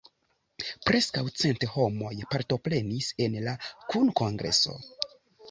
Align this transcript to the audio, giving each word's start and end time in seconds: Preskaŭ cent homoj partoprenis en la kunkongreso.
Preskaŭ 0.85 1.21
cent 1.41 1.65
homoj 1.73 2.13
partoprenis 2.33 3.11
en 3.27 3.37
la 3.49 3.55
kunkongreso. 3.93 4.77